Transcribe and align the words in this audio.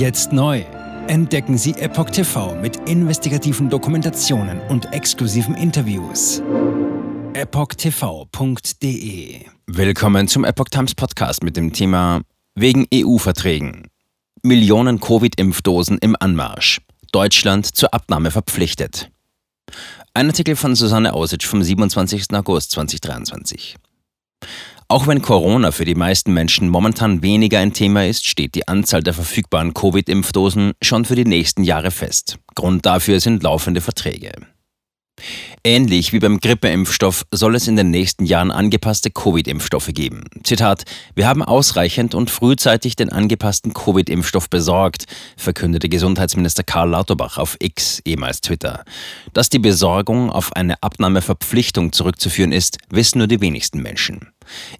Jetzt 0.00 0.32
neu. 0.32 0.64
Entdecken 1.08 1.58
Sie 1.58 1.72
Epoch 1.72 2.08
TV 2.08 2.54
mit 2.54 2.88
investigativen 2.88 3.68
Dokumentationen 3.68 4.58
und 4.70 4.94
exklusiven 4.94 5.54
Interviews. 5.54 6.42
EpochTV.de 7.34 8.70
Willkommen 9.66 10.26
zum 10.26 10.44
Epoch 10.44 10.70
Times 10.70 10.94
Podcast 10.94 11.42
mit 11.42 11.58
dem 11.58 11.74
Thema 11.74 12.22
Wegen 12.54 12.86
EU-Verträgen. 12.94 13.88
Millionen 14.42 15.00
Covid-Impfdosen 15.00 15.98
im 15.98 16.16
Anmarsch. 16.18 16.80
Deutschland 17.12 17.66
zur 17.66 17.92
Abnahme 17.92 18.30
verpflichtet. 18.30 19.10
Ein 20.14 20.28
Artikel 20.28 20.56
von 20.56 20.74
Susanne 20.76 21.12
Ausitsch 21.12 21.44
vom 21.46 21.62
27. 21.62 22.32
August 22.32 22.70
2023. 22.70 23.76
Auch 24.90 25.06
wenn 25.06 25.22
Corona 25.22 25.70
für 25.70 25.84
die 25.84 25.94
meisten 25.94 26.32
Menschen 26.32 26.68
momentan 26.68 27.22
weniger 27.22 27.60
ein 27.60 27.72
Thema 27.72 28.08
ist, 28.08 28.26
steht 28.26 28.56
die 28.56 28.66
Anzahl 28.66 29.04
der 29.04 29.14
verfügbaren 29.14 29.72
Covid-Impfdosen 29.72 30.72
schon 30.82 31.04
für 31.04 31.14
die 31.14 31.24
nächsten 31.24 31.62
Jahre 31.62 31.92
fest. 31.92 32.38
Grund 32.56 32.84
dafür 32.84 33.20
sind 33.20 33.44
laufende 33.44 33.82
Verträge. 33.82 34.32
Ähnlich 35.62 36.12
wie 36.12 36.18
beim 36.18 36.40
Grippeimpfstoff 36.40 37.24
soll 37.30 37.54
es 37.54 37.68
in 37.68 37.76
den 37.76 37.90
nächsten 37.90 38.24
Jahren 38.24 38.50
angepasste 38.50 39.12
Covid-Impfstoffe 39.12 39.90
geben. 39.92 40.24
Zitat: 40.42 40.82
Wir 41.14 41.28
haben 41.28 41.44
ausreichend 41.44 42.16
und 42.16 42.28
frühzeitig 42.28 42.96
den 42.96 43.10
angepassten 43.10 43.72
Covid-Impfstoff 43.72 44.50
besorgt, 44.50 45.04
verkündete 45.36 45.88
Gesundheitsminister 45.88 46.64
Karl 46.64 46.90
Lauterbach 46.90 47.38
auf 47.38 47.56
X, 47.60 48.02
ehemals 48.04 48.40
Twitter. 48.40 48.82
Dass 49.34 49.50
die 49.50 49.60
Besorgung 49.60 50.30
auf 50.30 50.52
eine 50.56 50.82
Abnahmeverpflichtung 50.82 51.92
zurückzuführen 51.92 52.50
ist, 52.50 52.78
wissen 52.88 53.18
nur 53.18 53.28
die 53.28 53.40
wenigsten 53.40 53.82
Menschen. 53.82 54.32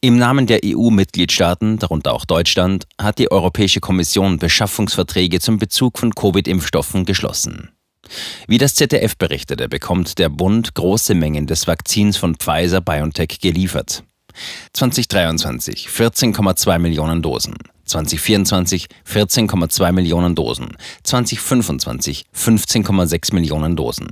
Im 0.00 0.16
Namen 0.16 0.46
der 0.46 0.60
EU-Mitgliedstaaten, 0.64 1.78
darunter 1.78 2.12
auch 2.12 2.24
Deutschland, 2.24 2.86
hat 3.00 3.18
die 3.18 3.30
Europäische 3.30 3.80
Kommission 3.80 4.38
Beschaffungsverträge 4.38 5.40
zum 5.40 5.58
Bezug 5.58 5.98
von 5.98 6.14
Covid-Impfstoffen 6.14 7.04
geschlossen. 7.04 7.70
Wie 8.46 8.58
das 8.58 8.74
ZDF 8.74 9.16
berichtete, 9.16 9.68
bekommt 9.68 10.18
der 10.18 10.28
Bund 10.28 10.74
große 10.74 11.14
Mengen 11.14 11.46
des 11.46 11.66
Vakzins 11.66 12.16
von 12.16 12.36
Pfizer 12.36 12.80
BioNTech 12.80 13.40
geliefert. 13.40 14.02
2023 14.72 15.88
14,2 15.88 16.78
Millionen 16.78 17.22
Dosen, 17.22 17.54
2024 17.86 18.86
14,2 19.06 19.92
Millionen 19.92 20.34
Dosen, 20.34 20.76
2025 21.02 22.26
15,6 22.34 23.34
Millionen 23.34 23.76
Dosen. 23.76 24.08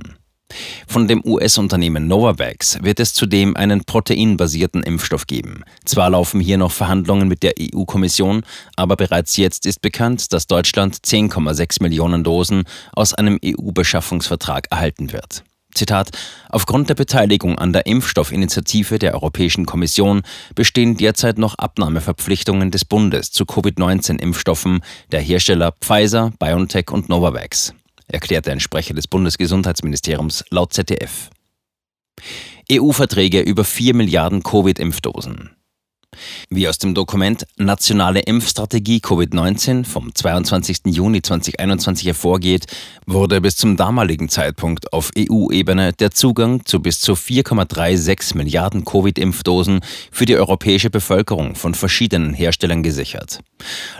Von 0.87 1.07
dem 1.07 1.21
US-Unternehmen 1.25 2.07
Novavax 2.07 2.79
wird 2.81 2.99
es 2.99 3.13
zudem 3.13 3.55
einen 3.57 3.83
proteinbasierten 3.83 4.83
Impfstoff 4.83 5.27
geben. 5.27 5.63
Zwar 5.85 6.09
laufen 6.09 6.39
hier 6.39 6.57
noch 6.57 6.71
Verhandlungen 6.71 7.27
mit 7.27 7.43
der 7.43 7.55
EU-Kommission, 7.59 8.43
aber 8.75 8.95
bereits 8.95 9.37
jetzt 9.37 9.65
ist 9.65 9.81
bekannt, 9.81 10.31
dass 10.33 10.47
Deutschland 10.47 10.95
10,6 10.95 11.83
Millionen 11.83 12.23
Dosen 12.23 12.63
aus 12.93 13.13
einem 13.13 13.39
EU-Beschaffungsvertrag 13.43 14.67
erhalten 14.71 15.11
wird. 15.11 15.43
Zitat, 15.75 16.09
aufgrund 16.49 16.89
der 16.89 16.95
Beteiligung 16.95 17.59
an 17.59 17.71
der 17.71 17.85
Impfstoffinitiative 17.85 18.97
der 18.97 19.13
Europäischen 19.13 19.65
Kommission 19.65 20.23
bestehen 20.55 20.97
derzeit 20.97 21.37
noch 21.37 21.55
Abnahmeverpflichtungen 21.59 22.71
des 22.71 22.83
Bundes 22.83 23.31
zu 23.31 23.45
Covid-19-Impfstoffen 23.45 24.79
der 25.11 25.21
Hersteller 25.21 25.73
Pfizer, 25.79 26.33
BioNTech 26.39 26.89
und 26.91 27.09
Novavax 27.09 27.73
erklärte 28.07 28.51
ein 28.51 28.59
Sprecher 28.59 28.93
des 28.93 29.07
Bundesgesundheitsministeriums 29.07 30.45
laut 30.49 30.73
ZDF. 30.73 31.29
EU-Verträge 32.71 33.41
über 33.41 33.63
4 33.63 33.93
Milliarden 33.93 34.43
Covid-Impfdosen. 34.43 35.56
Wie 36.49 36.67
aus 36.67 36.77
dem 36.77 36.93
Dokument 36.93 37.45
Nationale 37.57 38.21
Impfstrategie 38.21 38.99
Covid-19 38.99 39.85
vom 39.85 40.13
22. 40.13 40.85
Juni 40.85 41.21
2021 41.21 42.07
hervorgeht, 42.07 42.65
wurde 43.05 43.41
bis 43.41 43.57
zum 43.57 43.75
damaligen 43.75 44.29
Zeitpunkt 44.29 44.93
auf 44.93 45.11
EU-Ebene 45.17 45.93
der 45.93 46.11
Zugang 46.11 46.65
zu 46.65 46.79
bis 46.79 47.01
zu 47.01 47.13
4,36 47.13 48.37
Milliarden 48.37 48.85
Covid-Impfdosen 48.85 49.81
für 50.11 50.25
die 50.25 50.35
europäische 50.35 50.89
Bevölkerung 50.89 51.55
von 51.55 51.73
verschiedenen 51.73 52.33
Herstellern 52.33 52.83
gesichert. 52.83 53.39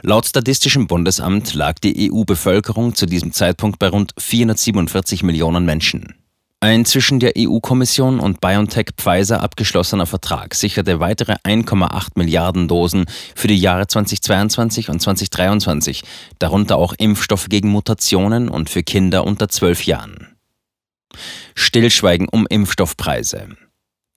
Laut 0.02 0.26
Statistischem 0.26 0.88
Bundesamt 0.88 1.54
lag 1.54 1.80
die 1.80 2.12
EU-Bevölkerung 2.12 2.96
zu 2.96 3.06
diesem 3.06 3.34
Zeitpunkt 3.34 3.80
bei 3.80 3.90
rund 3.90 4.14
447 4.18 5.24
Millionen 5.24 5.66
Menschen. 5.66 6.16
Ein 6.60 6.86
zwischen 6.86 7.20
der 7.20 7.34
EU-Kommission 7.38 8.20
und 8.20 8.42
BioNTech 8.42 8.88
Pfizer 8.98 9.44
abgeschlossener 9.44 10.08
Vertrag 10.08 10.56
sicherte 10.56 11.00
weitere 11.00 11.34
1,8 11.44 12.14
Milliarden 12.16 12.68
Dosen 12.68 13.06
für 13.36 13.48
die 13.48 13.60
Jahre 13.60 13.86
2022 13.86 14.90
und 14.90 15.00
2023, 15.00 16.04
darunter 16.40 16.78
auch 16.78 16.96
Impfstoffe 16.98 17.50
gegen 17.50 17.70
Mutationen 17.70 18.50
und 18.50 18.72
für 18.72 18.82
Kinder 18.82 19.24
unter 19.26 19.50
12 19.50 19.86
Jahren. 19.86 20.36
Stillschweigen 21.54 22.28
um 22.28 22.48
Impfstoffpreise. 22.48 23.50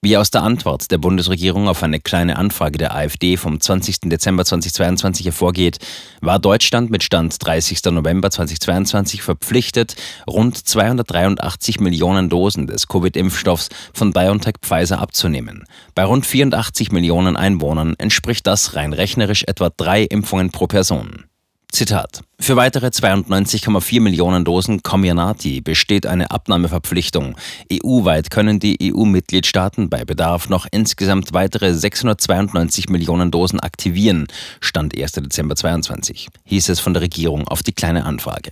Wie 0.03 0.17
aus 0.17 0.31
der 0.31 0.41
Antwort 0.41 0.89
der 0.89 0.97
Bundesregierung 0.97 1.67
auf 1.67 1.83
eine 1.83 1.99
kleine 1.99 2.35
Anfrage 2.37 2.79
der 2.79 2.95
AfD 2.95 3.37
vom 3.37 3.61
20. 3.61 4.09
Dezember 4.09 4.43
2022 4.43 5.27
hervorgeht, 5.27 5.77
war 6.21 6.39
Deutschland 6.39 6.89
mit 6.89 7.03
Stand 7.03 7.35
30. 7.45 7.83
November 7.91 8.31
2022 8.31 9.21
verpflichtet, 9.21 9.93
rund 10.27 10.57
283 10.57 11.79
Millionen 11.79 12.29
Dosen 12.29 12.65
des 12.65 12.87
Covid-Impfstoffs 12.87 13.69
von 13.93 14.11
BioNTech 14.11 14.55
Pfizer 14.63 14.97
abzunehmen. 14.97 15.65
Bei 15.93 16.03
rund 16.03 16.25
84 16.25 16.91
Millionen 16.91 17.37
Einwohnern 17.37 17.93
entspricht 17.99 18.47
das 18.47 18.75
rein 18.75 18.93
rechnerisch 18.93 19.43
etwa 19.45 19.69
drei 19.69 20.01
Impfungen 20.01 20.49
pro 20.49 20.65
Person. 20.65 21.25
Zitat. 21.71 22.21
Für 22.37 22.57
weitere 22.57 22.87
92,4 22.87 24.01
Millionen 24.01 24.43
Dosen 24.43 24.83
Comirnaty 24.83 25.61
besteht 25.61 26.05
eine 26.05 26.29
Abnahmeverpflichtung. 26.29 27.35
EU-weit 27.71 28.29
können 28.29 28.59
die 28.59 28.93
EU-Mitgliedstaaten 28.93 29.89
bei 29.89 30.03
Bedarf 30.03 30.49
noch 30.49 30.67
insgesamt 30.69 31.33
weitere 31.33 31.73
692 31.73 32.89
Millionen 32.89 33.31
Dosen 33.31 33.61
aktivieren, 33.61 34.27
stand 34.59 34.99
1. 34.99 35.13
Dezember 35.13 35.55
22, 35.55 36.27
hieß 36.43 36.69
es 36.69 36.81
von 36.81 36.93
der 36.93 37.03
Regierung 37.03 37.47
auf 37.47 37.63
die 37.63 37.73
kleine 37.73 38.05
Anfrage. 38.05 38.51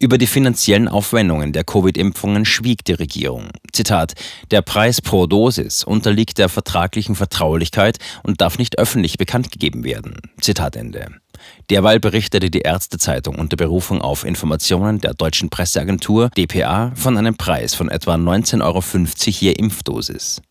Über 0.00 0.18
die 0.18 0.26
finanziellen 0.26 0.88
Aufwendungen 0.88 1.52
der 1.52 1.64
Covid-Impfungen 1.64 2.44
schwieg 2.44 2.84
die 2.84 2.92
Regierung. 2.92 3.48
Zitat: 3.72 4.14
Der 4.50 4.62
Preis 4.62 5.00
pro 5.00 5.26
Dosis 5.26 5.84
unterliegt 5.84 6.38
der 6.38 6.48
vertraglichen 6.48 7.14
Vertraulichkeit 7.14 7.98
und 8.22 8.40
darf 8.40 8.58
nicht 8.58 8.78
öffentlich 8.78 9.18
bekannt 9.18 9.50
gegeben 9.50 9.84
werden. 9.84 10.16
Zitat 10.40 10.76
Ende. 10.76 11.08
Derweil 11.70 12.00
berichtete 12.00 12.50
die 12.50 12.60
Ärztezeitung 12.60 13.36
unter 13.36 13.56
Berufung 13.56 14.00
auf 14.00 14.24
Informationen 14.24 15.00
der 15.00 15.14
deutschen 15.14 15.50
Presseagentur 15.50 16.30
dpa 16.30 16.92
von 16.94 17.16
einem 17.16 17.36
Preis 17.36 17.74
von 17.74 17.88
etwa 17.88 18.14
19,50 18.14 18.62
Euro 18.62 18.82
je 19.22 19.52
Impfdosis. 19.52 20.42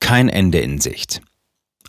Kein 0.00 0.28
Ende 0.28 0.58
in 0.58 0.80
Sicht. 0.80 1.22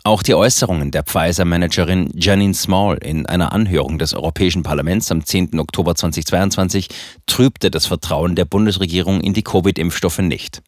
Auch 0.06 0.22
die 0.22 0.34
Äußerungen 0.34 0.90
der 0.90 1.02
Pfizer-Managerin 1.02 2.10
Janine 2.14 2.52
Small 2.52 2.98
in 2.98 3.24
einer 3.24 3.54
Anhörung 3.54 3.98
des 3.98 4.12
Europäischen 4.12 4.62
Parlaments 4.62 5.10
am 5.10 5.24
10. 5.24 5.58
Oktober 5.58 5.94
2022 5.94 6.88
trübte 7.26 7.70
das 7.70 7.86
Vertrauen 7.86 8.36
der 8.36 8.44
Bundesregierung 8.44 9.22
in 9.22 9.32
die 9.32 9.42
Covid-Impfstoffe 9.42 10.18
nicht. 10.18 10.60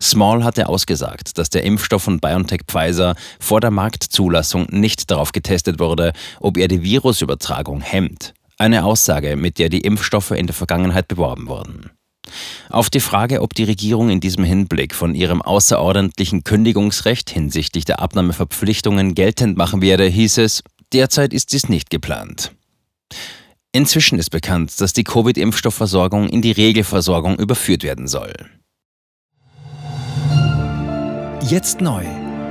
Small 0.00 0.44
hatte 0.44 0.68
ausgesagt, 0.68 1.38
dass 1.38 1.50
der 1.50 1.64
Impfstoff 1.64 2.04
von 2.04 2.20
BioNTech 2.20 2.60
Pfizer 2.68 3.16
vor 3.40 3.60
der 3.60 3.72
Marktzulassung 3.72 4.68
nicht 4.70 5.10
darauf 5.10 5.32
getestet 5.32 5.80
wurde, 5.80 6.12
ob 6.38 6.56
er 6.56 6.68
die 6.68 6.84
Virusübertragung 6.84 7.80
hemmt. 7.80 8.32
Eine 8.58 8.84
Aussage, 8.84 9.34
mit 9.34 9.58
der 9.58 9.70
die 9.70 9.80
Impfstoffe 9.80 10.30
in 10.30 10.46
der 10.46 10.54
Vergangenheit 10.54 11.08
beworben 11.08 11.48
wurden. 11.48 11.90
Auf 12.74 12.90
die 12.90 12.98
Frage, 12.98 13.40
ob 13.40 13.54
die 13.54 13.62
Regierung 13.62 14.10
in 14.10 14.18
diesem 14.18 14.42
Hinblick 14.42 14.96
von 14.96 15.14
ihrem 15.14 15.40
außerordentlichen 15.40 16.42
Kündigungsrecht 16.42 17.30
hinsichtlich 17.30 17.84
der 17.84 18.00
Abnahmeverpflichtungen 18.00 19.14
geltend 19.14 19.56
machen 19.56 19.80
werde, 19.80 20.06
hieß 20.06 20.38
es, 20.38 20.64
derzeit 20.92 21.32
ist 21.32 21.52
dies 21.52 21.68
nicht 21.68 21.88
geplant. 21.88 22.50
Inzwischen 23.70 24.18
ist 24.18 24.30
bekannt, 24.30 24.80
dass 24.80 24.92
die 24.92 25.04
Covid-Impfstoffversorgung 25.04 26.28
in 26.28 26.42
die 26.42 26.50
Regelversorgung 26.50 27.38
überführt 27.38 27.84
werden 27.84 28.08
soll. 28.08 28.32
Jetzt 31.48 31.80
neu. 31.80 32.02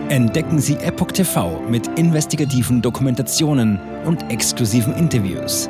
Entdecken 0.08 0.60
Sie 0.60 0.75
Epoch 0.75 1.12
TV 1.12 1.60
mit 1.70 2.00
investigativen 2.00 2.81
Dokumentationen 2.81 3.78
und 4.06 4.31
exklusiven 4.31 4.94
Interviews 4.96 5.70